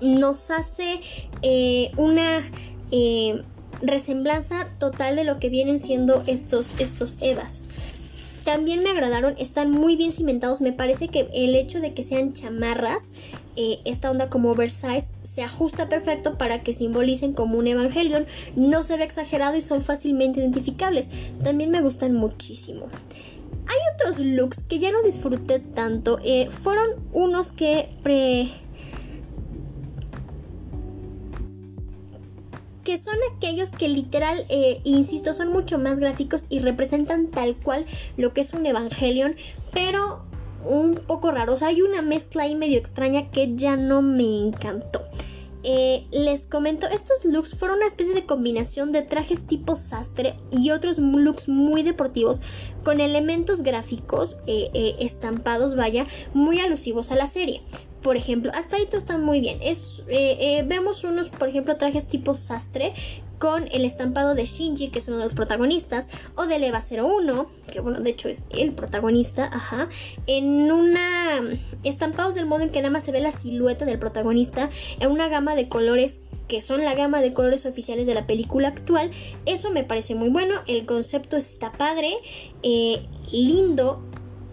Nos 0.01 0.51
hace 0.51 1.01
eh, 1.43 1.93
una... 1.97 2.43
Eh, 2.91 3.43
resemblanza 3.83 4.69
total 4.79 5.17
de 5.17 5.25
lo 5.25 5.39
que 5.39 5.49
vienen 5.49 5.81
siendo 5.81 6.23
estos, 6.27 6.79
estos 6.79 7.19
Evas 7.21 7.65
también 8.45 8.83
me 8.83 8.91
agradaron, 8.91 9.35
están 9.39 9.71
muy 9.71 9.97
bien 9.97 10.13
cimentados. 10.13 10.61
Me 10.61 10.73
parece 10.73 11.09
que 11.09 11.29
el 11.35 11.55
hecho 11.55 11.81
de 11.81 11.93
que 11.95 12.03
sean 12.03 12.35
chamarras, 12.35 13.11
eh, 13.57 13.81
esta 13.85 14.11
onda 14.11 14.29
como 14.29 14.51
oversize, 14.51 15.13
se 15.23 15.43
ajusta 15.43 15.89
perfecto 15.89 16.39
para 16.39 16.63
que 16.63 16.73
simbolicen 16.73 17.33
como 17.33 17.59
un 17.59 17.67
Evangelion. 17.67 18.27
No 18.57 18.83
se 18.83 18.97
ve 18.97 19.05
exagerado 19.05 19.57
y 19.57 19.63
son 19.63 19.83
fácilmente 19.83 20.41
identificables. 20.41 21.11
También 21.43 21.71
me 21.71 21.81
gustan 21.81 22.15
muchísimo. 22.15 22.87
Hay 23.67 23.79
otros 23.95 24.21
looks 24.21 24.63
que 24.63 24.79
ya 24.79 24.93
no 24.93 25.03
disfruté 25.03 25.59
tanto. 25.59 26.19
Eh, 26.23 26.49
fueron 26.51 26.91
unos 27.13 27.51
que 27.51 27.89
pre 28.03 28.53
que 32.85 32.99
son 32.99 33.17
aquellos 33.35 33.73
que 33.73 33.89
literal, 33.89 34.45
eh, 34.51 34.81
insisto, 34.85 35.33
son 35.33 35.49
mucho 35.49 35.79
más 35.79 35.99
gráficos 35.99 36.47
y 36.51 36.59
representan 36.61 37.29
tal 37.29 37.57
cual 37.57 37.87
lo 38.17 38.33
que 38.33 38.43
es 38.43 38.53
un 38.53 38.67
Evangelion, 38.67 39.37
pero 39.73 40.23
un 40.65 40.95
poco 40.95 41.31
raros. 41.31 41.63
hay 41.63 41.83
una 41.83 42.03
mezcla 42.03 42.45
ahí 42.45 42.55
medio 42.55 42.79
extraña 42.79 43.31
que 43.31 43.55
ya 43.57 43.77
no 43.77 44.03
me 44.03 44.47
encantó. 44.47 45.03
eh, 45.67 46.07
les 46.13 46.47
comento, 46.47 46.87
estos 46.87 47.25
looks 47.25 47.55
fueron 47.55 47.79
una 47.79 47.87
especie 47.87 48.13
de 48.13 48.27
combinación 48.27 48.93
de 48.93 49.01
trajes 49.01 49.47
tipo 49.47 49.77
sastre 49.77 50.35
y 50.51 50.71
otros 50.71 50.99
looks 50.99 51.49
muy 51.49 51.83
deportivos 51.83 52.43
con 52.83 53.01
elementos 53.01 53.63
gráficos 53.63 54.37
eh, 54.47 54.97
estampados, 55.01 55.75
vaya, 55.75 56.07
muy 56.35 56.61
alusivos 56.61 57.13
a 57.13 57.17
la 57.17 57.27
serie. 57.27 57.63
Por 58.05 58.17
ejemplo, 58.17 58.53
hasta 58.55 58.77
ahí 58.77 58.85
todo 58.85 58.99
está 58.99 59.19
muy 59.19 59.41
bien. 59.41 59.59
Es, 59.63 60.05
vemos 60.07 61.03
unos, 61.03 61.31
por 61.31 61.49
ejemplo, 61.49 61.75
trajes 61.77 62.07
tipo 62.07 62.35
sastre 62.35 62.95
con 63.39 63.69
el 63.73 63.85
estampado 63.85 64.35
de 64.35 64.47
Shinji, 64.47 64.91
que 64.91 65.01
es 65.01 65.09
uno 65.09 65.19
de 65.19 65.25
los 65.25 65.35
protagonistas, 65.35 66.09
o 66.37 66.47
de 66.47 66.57
Eva 66.57 66.81
01, 66.81 67.47
que 67.73 67.81
bueno, 67.81 68.01
de 68.01 68.11
hecho 68.11 68.29
es 68.29 68.45
el 68.51 68.73
protagonista, 68.73 69.45
ajá, 69.53 69.89
en 70.27 70.71
una 70.71 71.43
estampados 71.83 72.35
del 72.35 72.47
modo 72.47 72.63
en 72.63 72.71
que 72.71 72.81
nada 72.81 72.91
más 72.91 73.05
se 73.05 73.13
ve 73.13 73.21
la 73.21 73.33
silueta 73.33 73.85
del 73.85 73.99
protagonista 73.99 74.71
en 75.01 75.11
una 75.11 75.29
gama 75.29 75.57
de 75.57 75.69
colores 75.69 76.23
que 76.49 76.61
son 76.61 76.85
la 76.85 76.95
gama 76.95 77.23
de 77.23 77.33
colores 77.33 77.65
oficiales 77.65 78.07
de 78.07 78.15
la 78.15 78.27
película 78.27 78.69
actual. 78.69 79.11
Eso 79.47 79.71
me 79.71 79.83
parece 79.83 80.15
muy 80.15 80.29
bueno, 80.29 80.55
el 80.67 80.85
concepto 80.85 81.37
está 81.37 81.73
padre, 81.73 82.15
eh, 82.63 83.07
lindo, 83.33 84.03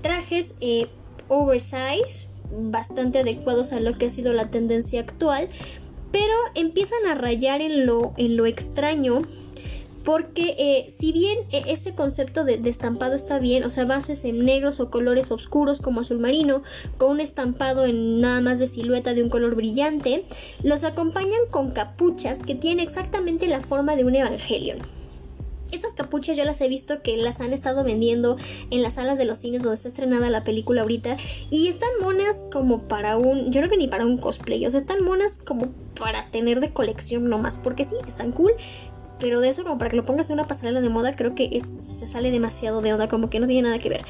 trajes 0.01 0.55
eh, 0.61 0.87
oversize, 1.27 2.30
bastante 2.51 3.19
adecuados 3.19 3.73
a 3.73 3.79
lo 3.79 3.97
que 3.97 4.07
ha 4.07 4.09
sido 4.09 4.33
la 4.33 4.49
tendencia 4.49 4.99
actual 4.99 5.49
pero 6.11 6.33
empiezan 6.55 7.05
a 7.07 7.15
rayar 7.15 7.61
en 7.61 7.85
lo, 7.85 8.13
en 8.17 8.35
lo 8.37 8.45
extraño 8.45 9.21
porque 10.03 10.55
eh, 10.57 10.91
si 10.91 11.11
bien 11.11 11.39
eh, 11.51 11.63
ese 11.67 11.93
concepto 11.93 12.43
de, 12.43 12.59
estampado 12.67 13.15
está 13.15 13.39
bien, 13.39 13.63
o 13.63 13.69
sea, 13.69 13.85
bases 13.85 14.25
en 14.25 14.43
negros 14.43 14.79
o 14.79 14.89
colores 14.89 15.31
oscuros 15.31 15.79
como 15.79 16.01
azul 16.01 16.19
marino, 16.19 16.63
con 16.97 17.11
un 17.11 17.19
estampado 17.19 17.85
en 17.85 18.19
nada 18.19 18.41
más 18.41 18.59
de 18.59 18.67
silueta 18.67 19.13
de 19.13 19.23
un 19.23 19.29
color 19.29 19.55
brillante, 19.55 20.25
los 20.63 20.83
acompañan 20.83 21.41
con 21.51 21.71
capuchas 21.71 22.41
que 22.43 22.55
tienen 22.55 22.85
exactamente 22.85 23.47
la 23.47 23.59
forma 23.59 23.95
de 23.95 24.05
un 24.05 24.15
Evangelion. 24.15 24.79
Estas 25.71 25.93
capuchas 25.93 26.37
ya 26.37 26.45
las 26.45 26.59
he 26.61 26.67
visto 26.67 27.01
que 27.01 27.17
las 27.17 27.41
han 27.41 27.53
estado 27.53 27.83
vendiendo 27.83 28.37
en 28.69 28.81
las 28.81 28.95
salas 28.95 29.17
de 29.17 29.25
los 29.25 29.39
cines 29.39 29.63
donde 29.63 29.75
está 29.75 29.89
estrenada 29.89 30.29
la 30.29 30.43
película 30.43 30.81
ahorita. 30.81 31.17
Y 31.49 31.67
están 31.67 31.89
monas 32.01 32.45
como 32.51 32.83
para 32.87 33.17
un. 33.17 33.51
Yo 33.51 33.61
creo 33.61 33.69
que 33.69 33.77
ni 33.77 33.87
para 33.87 34.05
un 34.05 34.17
cosplay. 34.17 34.65
O 34.65 34.71
sea, 34.71 34.79
están 34.79 35.03
monas 35.03 35.39
como 35.39 35.67
para 35.99 36.29
tener 36.31 36.59
de 36.59 36.71
colección 36.71 37.29
nomás. 37.29 37.57
Porque 37.57 37.85
sí, 37.85 37.95
están 38.07 38.31
cool. 38.31 38.53
Pero 39.19 39.39
de 39.39 39.49
eso, 39.49 39.63
como 39.63 39.77
para 39.77 39.91
que 39.91 39.97
lo 39.97 40.03
pongas 40.03 40.29
en 40.29 40.33
una 40.33 40.47
pasarela 40.47 40.81
de 40.81 40.89
moda, 40.89 41.15
creo 41.15 41.35
que 41.35 41.49
es, 41.53 41.67
se 41.79 42.07
sale 42.07 42.31
demasiado 42.31 42.81
de 42.81 42.93
onda. 42.93 43.07
Como 43.07 43.29
que 43.29 43.39
no 43.39 43.47
tiene 43.47 43.63
nada 43.63 43.79
que 43.79 43.89
ver. 43.89 44.01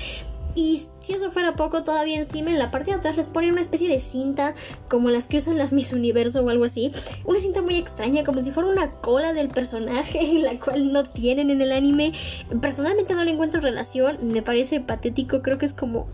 Y 0.55 0.83
si 0.99 1.13
eso 1.13 1.31
fuera 1.31 1.55
poco, 1.55 1.83
todavía 1.83 2.17
encima 2.17 2.51
en 2.51 2.59
la 2.59 2.71
parte 2.71 2.91
de 2.91 2.97
atrás 2.97 3.17
les 3.17 3.27
ponen 3.27 3.51
una 3.51 3.61
especie 3.61 3.87
de 3.87 3.99
cinta 3.99 4.53
como 4.89 5.09
las 5.09 5.27
que 5.27 5.37
usan 5.37 5.57
las 5.57 5.73
Miss 5.73 5.93
Universo 5.93 6.41
o 6.41 6.49
algo 6.49 6.65
así. 6.65 6.91
Una 7.25 7.39
cinta 7.39 7.61
muy 7.61 7.75
extraña, 7.75 8.23
como 8.23 8.41
si 8.41 8.51
fuera 8.51 8.69
una 8.69 8.91
cola 8.91 9.33
del 9.33 9.47
personaje, 9.47 10.33
la 10.39 10.59
cual 10.59 10.91
no 10.91 11.03
tienen 11.03 11.49
en 11.49 11.61
el 11.61 11.71
anime. 11.71 12.13
Personalmente 12.61 13.13
no 13.13 13.23
le 13.23 13.31
encuentro 13.31 13.61
relación, 13.61 14.17
me 14.21 14.41
parece 14.41 14.81
patético, 14.81 15.41
creo 15.41 15.57
que 15.57 15.65
es 15.65 15.73
como, 15.73 16.07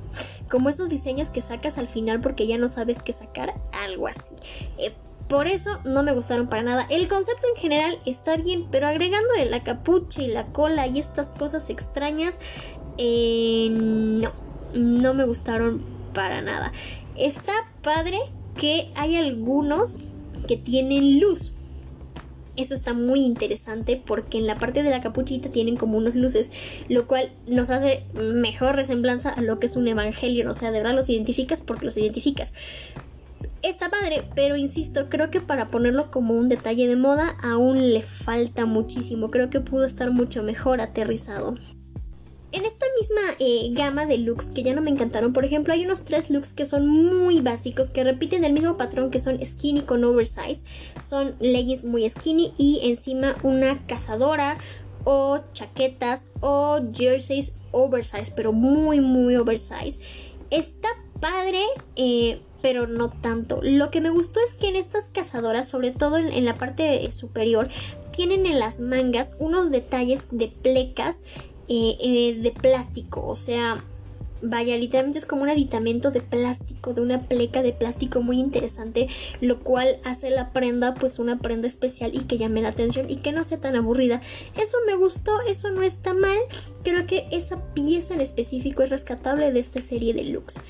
como 0.50 0.70
esos 0.70 0.90
diseños 0.90 1.30
que 1.30 1.42
sacas 1.42 1.78
al 1.78 1.88
final 1.88 2.22
porque 2.22 2.48
ya 2.48 2.58
no 2.58 2.70
sabes 2.70 3.02
qué 3.02 3.14
sacar, 3.14 3.54
algo 3.72 4.08
así. 4.08 4.36
Eh, 4.78 4.92
por 5.28 5.48
eso 5.48 5.82
no 5.84 6.04
me 6.04 6.14
gustaron 6.14 6.48
para 6.48 6.64
nada. 6.64 6.86
El 6.90 7.10
concepto 7.10 7.46
en 7.54 7.62
general 7.62 8.00
está 8.06 8.38
bien, 8.38 8.68
pero 8.72 8.88
agregándole 8.88 9.46
la 9.46 9.62
capucha 9.62 10.22
y 10.22 10.28
la 10.28 10.46
cola 10.46 10.88
y 10.88 11.00
estas 11.00 11.34
cosas 11.34 11.70
extrañas, 11.70 12.40
eh, 12.98 13.70
no, 13.72 14.32
no 14.74 15.14
me 15.14 15.26
gustaron 15.26 15.82
para 16.14 16.42
nada. 16.42 16.72
Está 17.16 17.54
padre 17.84 18.18
que 18.60 18.90
hay 18.96 19.16
algunos 19.16 20.00
que 20.48 20.58
tienen 20.58 21.20
luz. 21.20 21.52
Eso 22.56 22.74
está 22.74 22.94
muy 22.94 23.20
interesante 23.20 24.02
porque 24.04 24.40
en 24.40 24.48
la 24.48 24.56
parte 24.56 24.82
de 24.82 24.90
la 24.90 25.00
capuchita 25.00 25.50
tienen 25.50 25.76
como 25.76 25.98
unos 25.98 26.16
luces, 26.16 26.52
lo 26.90 27.06
cual 27.06 27.32
nos 27.46 27.70
hace 27.70 28.04
mejor 28.16 28.76
resemblanza 28.76 29.30
a 29.30 29.42
lo 29.42 29.60
que 29.60 29.68
es 29.68 29.78
un 29.78 29.88
evangelio. 29.88 30.50
O 30.50 30.54
sea, 30.56 30.72
de 30.72 30.80
verdad 30.80 30.96
los 30.96 31.10
identificas 31.10 31.62
porque 31.62 31.86
los 31.86 31.98
identificas 31.98 32.56
está 33.62 33.90
padre, 33.90 34.24
pero 34.36 34.56
insisto, 34.56 35.10
creo 35.10 35.30
que 35.30 35.42
para 35.42 35.68
ponerlo 35.68 36.10
como 36.10 36.34
un 36.34 36.48
detalle 36.48 36.88
de 36.88 36.96
moda 36.96 37.36
aún 37.44 37.94
le 37.94 38.02
falta 38.02 38.66
muchísimo. 38.66 39.30
Creo 39.30 39.50
que 39.50 39.60
pudo 39.60 39.86
estar 39.86 40.10
mucho 40.12 40.42
mejor 40.42 40.82
aterrizado. 40.82 41.56
En 42.54 42.64
esta 42.64 42.86
misma 42.98 43.22
eh, 43.40 43.70
gama 43.74 44.06
de 44.06 44.18
looks 44.18 44.50
que 44.50 44.64
ya 44.64 44.74
no 44.74 44.82
me 44.82 44.90
encantaron, 44.90 45.34
por 45.34 45.44
ejemplo, 45.44 45.74
hay 45.74 45.84
unos 45.84 46.06
tres 46.06 46.30
looks 46.30 46.54
que 46.54 46.66
son 46.66 46.88
muy 46.88 47.42
básicos, 47.42 47.90
que 47.90 48.06
repiten 48.06 48.46
el 48.46 48.54
mismo 48.54 48.78
patrón, 48.78 49.12
que 49.12 49.20
son 49.20 49.44
skinny 49.46 49.82
con 49.82 50.04
oversize. 50.06 50.64
Son 51.02 51.36
leggings 51.40 51.84
muy 51.84 52.10
skinny 52.10 52.54
y 52.58 52.80
encima 52.84 53.36
una 53.44 53.86
cazadora 53.86 54.58
o 55.04 55.40
chaquetas 55.54 56.30
o 56.40 56.80
jerseys 56.94 57.56
oversize, 57.72 58.32
pero 58.36 58.54
muy, 58.54 59.02
muy 59.02 59.36
oversize. 59.36 60.00
Está 60.50 60.88
padre, 61.20 61.62
eh, 61.96 62.40
pero 62.62 62.88
no 62.88 63.10
tanto. 63.10 63.60
Lo 63.62 63.92
que 63.92 64.02
me 64.02 64.10
gustó 64.10 64.40
es 64.46 64.56
que 64.56 64.70
en 64.70 64.76
estas 64.76 65.06
cazadoras, 65.06 65.68
sobre 65.68 65.92
todo 65.92 66.18
en, 66.18 66.46
la 66.46 66.56
parte 66.56 67.12
superior, 67.12 67.70
tienen 68.12 68.46
en 68.46 68.60
las 68.60 68.80
mangas 68.80 69.36
unos 69.40 69.72
detalles 69.72 70.30
de 70.32 70.48
plecas 70.48 71.24
eh, 71.68 71.98
eh, 72.00 72.38
de 72.42 72.52
plástico, 72.52 73.26
o 73.26 73.36
sea, 73.36 73.84
vaya, 74.42 74.78
literalmente 74.78 75.20
es 75.20 75.26
como 75.26 75.44
un 75.44 75.50
aditamento 75.50 76.12
de 76.12 76.22
plástico, 76.22 76.94
de 76.94 77.02
una 77.02 77.22
pleca 77.22 77.62
de 77.62 77.74
plástico 77.74 78.22
muy 78.22 78.40
interesante, 78.40 79.08
lo 79.42 79.60
cual 79.60 79.98
hace 80.04 80.30
la 80.30 80.52
prenda 80.52 80.94
pues 80.94 81.20
una 81.20 81.40
prenda 81.40 81.68
especial 81.68 82.12
y 82.14 82.20
que 82.20 82.38
llame 82.38 82.62
la 82.62 82.70
atención 82.70 83.10
y 83.10 83.18
que 83.18 83.32
no 83.32 83.44
sea 83.44 83.60
tan 83.60 83.76
aburrida. 83.76 84.22
Eso 84.56 84.78
me 84.86 84.96
gustó, 84.96 85.42
eso 85.42 85.72
no 85.72 85.82
está 85.82 86.14
mal, 86.14 86.38
creo 86.84 87.06
que 87.08 87.28
esa 87.32 87.62
pieza 87.74 88.14
en 88.14 88.22
específico 88.22 88.84
es 88.84 88.90
rescatable 88.90 89.52
de 89.52 89.60
esta 89.60 89.82
serie 89.82 90.14
de 90.14 90.24
looks. 90.24 90.62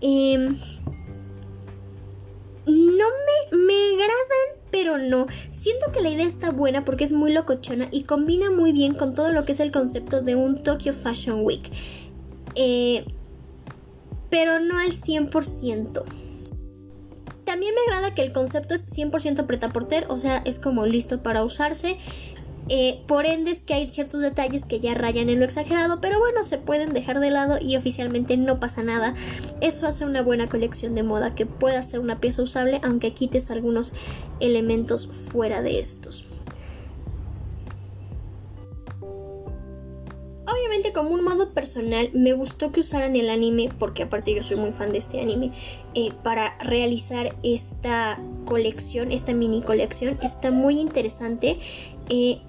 Eh, 0.00 0.36
no 2.66 3.06
me, 3.08 3.56
me 3.56 3.94
agradan, 3.94 4.57
pero 4.70 4.98
no. 4.98 5.26
Siento 5.50 5.92
que 5.92 6.00
la 6.00 6.10
idea 6.10 6.26
está 6.26 6.50
buena 6.50 6.84
porque 6.84 7.04
es 7.04 7.12
muy 7.12 7.32
locochona 7.32 7.88
y 7.90 8.04
combina 8.04 8.50
muy 8.50 8.72
bien 8.72 8.94
con 8.94 9.14
todo 9.14 9.32
lo 9.32 9.44
que 9.44 9.52
es 9.52 9.60
el 9.60 9.72
concepto 9.72 10.22
de 10.22 10.36
un 10.36 10.62
Tokyo 10.62 10.92
Fashion 10.92 11.44
Week. 11.44 11.70
Eh, 12.54 13.04
pero 14.30 14.60
no 14.60 14.78
al 14.78 14.92
100%. 14.92 16.04
También 17.44 17.74
me 17.74 17.80
agrada 17.90 18.14
que 18.14 18.20
el 18.20 18.32
concepto 18.32 18.74
es 18.74 18.86
100% 18.94 19.46
preta 19.46 19.70
porter, 19.70 20.04
o 20.10 20.18
sea, 20.18 20.42
es 20.44 20.58
como 20.58 20.84
listo 20.84 21.22
para 21.22 21.42
usarse. 21.44 21.96
Eh, 22.70 23.02
por 23.06 23.24
ende 23.24 23.50
es 23.50 23.62
que 23.62 23.74
hay 23.74 23.88
ciertos 23.88 24.20
detalles 24.20 24.66
que 24.66 24.80
ya 24.80 24.94
rayan 24.94 25.30
en 25.30 25.38
lo 25.38 25.46
exagerado, 25.46 26.00
pero 26.00 26.18
bueno, 26.18 26.44
se 26.44 26.58
pueden 26.58 26.92
dejar 26.92 27.18
de 27.20 27.30
lado 27.30 27.58
y 27.60 27.76
oficialmente 27.76 28.36
no 28.36 28.60
pasa 28.60 28.82
nada. 28.82 29.14
Eso 29.60 29.86
hace 29.86 30.04
una 30.04 30.22
buena 30.22 30.48
colección 30.48 30.94
de 30.94 31.02
moda 31.02 31.34
que 31.34 31.46
pueda 31.46 31.82
ser 31.82 32.00
una 32.00 32.20
pieza 32.20 32.42
usable 32.42 32.80
aunque 32.82 33.14
quites 33.14 33.50
algunos 33.50 33.94
elementos 34.40 35.06
fuera 35.06 35.62
de 35.62 35.78
estos. 35.78 36.26
Obviamente 40.46 40.92
como 40.92 41.10
un 41.10 41.24
modo 41.24 41.52
personal 41.52 42.10
me 42.12 42.32
gustó 42.32 42.72
que 42.72 42.80
usaran 42.80 43.16
el 43.16 43.30
anime, 43.30 43.70
porque 43.78 44.02
aparte 44.02 44.34
yo 44.34 44.42
soy 44.42 44.56
muy 44.56 44.72
fan 44.72 44.92
de 44.92 44.98
este 44.98 45.20
anime, 45.20 45.52
eh, 45.94 46.12
para 46.22 46.58
realizar 46.58 47.34
esta 47.42 48.18
colección, 48.44 49.10
esta 49.12 49.32
mini 49.32 49.62
colección. 49.62 50.18
Está 50.22 50.50
muy 50.50 50.80
interesante. 50.80 51.58
Eh, 52.10 52.40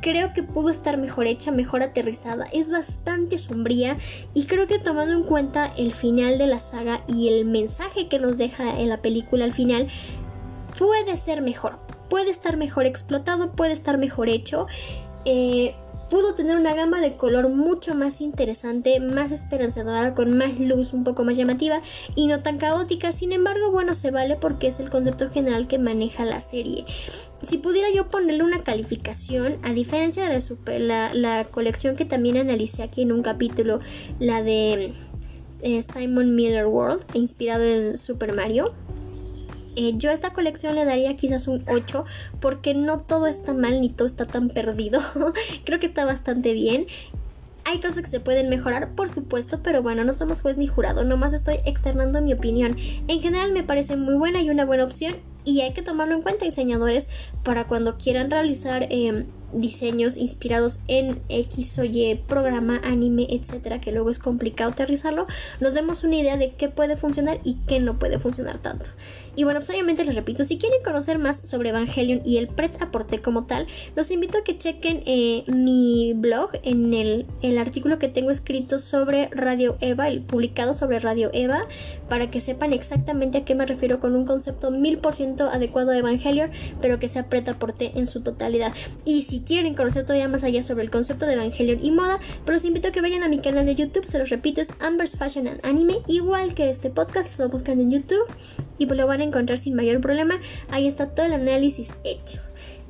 creo 0.00 0.32
que 0.32 0.42
pudo 0.42 0.70
estar 0.70 0.96
mejor 0.96 1.26
hecha, 1.26 1.50
mejor 1.50 1.82
aterrizada. 1.82 2.46
Es 2.52 2.70
bastante 2.70 3.38
sombría 3.38 3.98
y 4.34 4.46
creo 4.46 4.66
que 4.66 4.78
tomando 4.78 5.14
en 5.14 5.22
cuenta 5.22 5.72
el 5.76 5.92
final 5.92 6.38
de 6.38 6.46
la 6.46 6.58
saga 6.58 7.02
y 7.06 7.28
el 7.28 7.44
mensaje 7.44 8.08
que 8.08 8.18
nos 8.18 8.38
deja 8.38 8.80
en 8.80 8.88
la 8.88 9.02
película 9.02 9.44
al 9.44 9.52
final, 9.52 9.88
puede 10.78 11.16
ser 11.16 11.42
mejor. 11.42 11.78
Puede 12.08 12.30
estar 12.30 12.56
mejor 12.56 12.86
explotado, 12.86 13.52
puede 13.52 13.72
estar 13.72 13.98
mejor 13.98 14.28
hecho. 14.28 14.66
Eh, 15.24 15.74
pudo 16.10 16.34
tener 16.34 16.56
una 16.56 16.74
gama 16.74 17.00
de 17.00 17.16
color 17.16 17.48
mucho 17.48 17.94
más 17.94 18.20
interesante, 18.20 19.00
más 19.00 19.30
esperanzadora, 19.30 20.14
con 20.14 20.36
más 20.36 20.58
luz, 20.58 20.92
un 20.92 21.04
poco 21.04 21.24
más 21.24 21.36
llamativa 21.36 21.80
y 22.16 22.26
no 22.26 22.42
tan 22.42 22.58
caótica. 22.58 23.12
Sin 23.12 23.32
embargo, 23.32 23.70
bueno, 23.70 23.94
se 23.94 24.10
vale 24.10 24.36
porque 24.36 24.66
es 24.66 24.80
el 24.80 24.90
concepto 24.90 25.30
general 25.30 25.68
que 25.68 25.78
maneja 25.78 26.24
la 26.24 26.40
serie. 26.40 26.84
Si 27.42 27.58
pudiera 27.58 27.88
yo 27.90 28.08
ponerle 28.08 28.42
una 28.42 28.62
calificación, 28.62 29.58
a 29.62 29.72
diferencia 29.72 30.28
de 30.28 30.80
la, 30.80 31.14
la, 31.14 31.44
colección 31.44 31.96
que 31.96 32.04
también 32.04 32.36
analicé 32.36 32.82
aquí 32.82 33.02
en 33.02 33.12
un 33.12 33.22
capítulo, 33.22 33.80
la 34.18 34.42
de 34.42 34.92
eh, 35.62 35.82
Simon 35.82 36.34
Miller 36.34 36.66
World, 36.66 37.02
inspirado 37.14 37.64
en 37.64 37.96
Super 37.96 38.34
Mario, 38.34 38.74
eh, 39.76 39.92
yo 39.96 40.10
a 40.10 40.12
esta 40.12 40.32
colección 40.32 40.74
le 40.74 40.84
daría 40.84 41.16
quizás 41.16 41.48
un 41.48 41.64
8 41.68 42.04
porque 42.40 42.74
no 42.74 42.98
todo 42.98 43.26
está 43.26 43.54
mal 43.54 43.80
ni 43.80 43.90
todo 43.90 44.06
está 44.06 44.24
tan 44.24 44.48
perdido. 44.48 45.00
Creo 45.64 45.80
que 45.80 45.86
está 45.86 46.04
bastante 46.04 46.52
bien. 46.52 46.86
Hay 47.64 47.78
cosas 47.78 47.98
que 47.98 48.10
se 48.10 48.20
pueden 48.20 48.48
mejorar, 48.48 48.94
por 48.94 49.08
supuesto, 49.08 49.60
pero 49.62 49.82
bueno, 49.82 50.02
no 50.02 50.12
somos 50.12 50.40
juez 50.40 50.56
ni 50.58 50.66
jurado, 50.66 51.04
nomás 51.04 51.34
estoy 51.34 51.56
externando 51.66 52.20
mi 52.22 52.32
opinión. 52.32 52.76
En 53.06 53.20
general 53.20 53.52
me 53.52 53.62
parece 53.62 53.96
muy 53.96 54.14
buena 54.14 54.42
y 54.42 54.50
una 54.50 54.64
buena 54.64 54.84
opción 54.84 55.16
y 55.44 55.60
hay 55.60 55.72
que 55.72 55.82
tomarlo 55.82 56.14
en 56.14 56.22
cuenta 56.22 56.44
diseñadores 56.44 57.08
para 57.44 57.66
cuando 57.66 57.96
quieran 57.96 58.30
realizar 58.30 58.86
em, 58.90 59.26
diseños 59.52 60.16
inspirados 60.16 60.80
en 60.86 61.20
X 61.28 61.78
o 61.78 61.84
Y 61.84 62.14
programa, 62.28 62.80
anime, 62.84 63.26
etcétera, 63.30 63.80
que 63.80 63.92
luego 63.92 64.10
es 64.10 64.18
complicado 64.18 64.70
aterrizarlo, 64.70 65.26
nos 65.60 65.74
demos 65.74 66.04
una 66.04 66.16
idea 66.16 66.36
de 66.36 66.52
qué 66.52 66.68
puede 66.68 66.96
funcionar 66.96 67.40
y 67.44 67.56
qué 67.66 67.80
no 67.80 67.98
puede 67.98 68.18
funcionar 68.18 68.58
tanto. 68.58 68.90
Y 69.36 69.44
bueno, 69.44 69.60
pues 69.60 69.70
obviamente 69.70 70.04
les 70.04 70.14
repito, 70.14 70.44
si 70.44 70.58
quieren 70.58 70.82
conocer 70.82 71.18
más 71.18 71.40
sobre 71.40 71.70
Evangelion 71.70 72.22
y 72.24 72.38
el 72.38 72.48
pret 72.48 72.80
aporte 72.82 73.20
como 73.20 73.46
tal, 73.46 73.66
los 73.96 74.10
invito 74.10 74.38
a 74.38 74.44
que 74.44 74.58
chequen 74.58 75.02
eh, 75.06 75.44
mi 75.46 76.12
blog 76.14 76.50
en 76.62 76.94
el, 76.94 77.26
el 77.42 77.58
artículo 77.58 77.98
que 77.98 78.08
tengo 78.08 78.30
escrito 78.30 78.78
sobre 78.78 79.28
Radio 79.28 79.76
Eva, 79.80 80.08
el 80.08 80.20
publicado 80.20 80.74
sobre 80.74 80.98
Radio 80.98 81.30
Eva, 81.32 81.66
para 82.08 82.28
que 82.28 82.40
sepan 82.40 82.72
exactamente 82.72 83.38
a 83.38 83.44
qué 83.44 83.54
me 83.54 83.66
refiero 83.66 84.00
con 84.00 84.16
un 84.16 84.24
concepto 84.24 84.70
mil 84.70 84.98
por 84.98 85.14
ciento 85.14 85.48
adecuado 85.48 85.90
a 85.92 85.96
Evangelion, 85.96 86.50
pero 86.80 86.98
que 86.98 87.08
sea 87.08 87.28
pret 87.28 87.48
aporte 87.48 87.92
en 87.94 88.06
su 88.06 88.22
totalidad. 88.22 88.72
Y 89.04 89.22
si 89.22 89.40
quieren 89.40 89.74
conocer 89.74 90.04
todavía 90.04 90.28
más 90.28 90.44
allá 90.44 90.62
sobre 90.62 90.84
el 90.84 90.90
concepto 90.90 91.26
de 91.26 91.34
Evangelion 91.34 91.84
y 91.84 91.90
moda, 91.90 92.18
pues 92.44 92.56
los 92.56 92.64
invito 92.64 92.88
a 92.88 92.92
que 92.92 93.00
vayan 93.00 93.22
a 93.22 93.28
mi 93.28 93.38
canal 93.38 93.66
de 93.66 93.74
YouTube, 93.74 94.06
se 94.06 94.18
los 94.18 94.30
repito, 94.30 94.60
es 94.60 94.70
Amber's 94.80 95.16
Fashion 95.16 95.46
and 95.46 95.64
Anime, 95.64 95.98
igual 96.06 96.54
que 96.54 96.70
este 96.70 96.90
podcast, 96.90 97.38
lo 97.38 97.48
buscan 97.48 97.80
en 97.80 97.90
YouTube 97.90 98.26
y 98.78 98.86
pues 98.86 98.98
lo 98.98 99.06
van 99.06 99.19
encontrar 99.24 99.58
sin 99.58 99.74
mayor 99.74 100.00
problema. 100.00 100.40
Ahí 100.70 100.86
está 100.86 101.06
todo 101.06 101.26
el 101.26 101.32
análisis 101.32 101.94
hecho. 102.04 102.40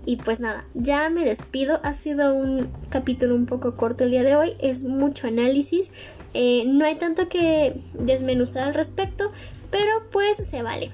Y 0.07 0.17
pues 0.17 0.41
nada, 0.41 0.65
ya 0.75 1.11
me 1.11 1.25
despido. 1.25 1.81
Ha 1.83 1.93
sido 1.93 2.35
un 2.35 2.69
capítulo 2.89 3.35
un 3.35 3.47
poco 3.47 3.75
corto 3.75 4.05
el 4.05 4.11
día 4.11 4.23
de 4.23 4.37
hoy. 4.37 4.55
Es 4.61 4.83
mucho 4.85 5.27
análisis. 5.27 5.93
Eh, 6.33 6.65
no 6.67 6.85
hay 6.85 6.95
tanto 6.95 7.29
que 7.29 7.75
desmenuzar 7.95 8.69
al 8.69 8.75
respecto, 8.75 9.31
pero 9.71 9.91
pues 10.11 10.37
se 10.49 10.63
vale. 10.63 10.91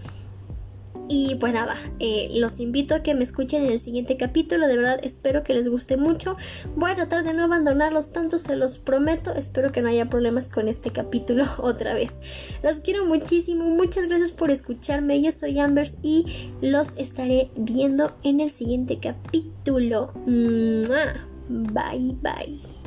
Y 1.09 1.37
pues 1.37 1.55
nada, 1.55 1.77
eh, 2.01 2.31
los 2.35 2.59
invito 2.59 2.95
a 2.95 3.01
que 3.01 3.15
me 3.15 3.23
escuchen 3.23 3.65
en 3.65 3.71
el 3.71 3.79
siguiente 3.79 4.17
capítulo. 4.17 4.67
De 4.67 4.77
verdad, 4.77 4.99
espero 5.03 5.45
que 5.45 5.55
les 5.55 5.69
guste 5.69 5.97
mucho. 5.97 6.37
Voy 6.75 6.91
a 6.91 6.95
tratar 6.95 7.23
de 7.23 7.33
no 7.33 7.45
abandonarlos 7.45 8.13
tanto, 8.13 8.39
se 8.39 8.57
los 8.57 8.79
prometo. 8.79 9.33
Espero 9.33 9.71
que 9.71 9.83
no 9.83 9.89
haya 9.89 10.09
problemas 10.09 10.49
con 10.49 10.69
este 10.69 10.91
capítulo 10.91 11.45
otra 11.59 11.95
vez. 11.95 12.21
Los 12.63 12.81
quiero 12.81 13.05
muchísimo. 13.05 13.65
Muchas 13.65 14.09
gracias 14.09 14.33
por 14.33 14.51
escucharme. 14.51 15.23
Yo 15.23 15.31
soy 15.31 15.59
Ambers 15.61 15.99
y 16.03 16.51
los 16.61 16.97
estaré 16.97 17.51
viendo 17.57 18.17
en 18.25 18.41
el 18.41 18.51
siguiente 18.51 18.99
capítulo. 18.99 20.13
Bye 21.49 22.17
bye. 22.21 22.86